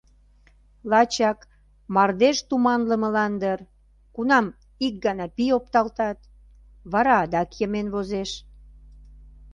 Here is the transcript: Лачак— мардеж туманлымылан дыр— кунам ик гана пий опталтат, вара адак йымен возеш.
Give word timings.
Лачак— 0.89 1.39
мардеж 1.95 2.37
туманлымылан 2.49 3.33
дыр— 3.41 3.59
кунам 4.15 4.45
ик 4.85 4.95
гана 5.05 5.25
пий 5.35 5.51
опталтат, 5.57 6.19
вара 6.91 7.15
адак 7.23 7.49
йымен 7.59 7.87
возеш. 7.93 8.31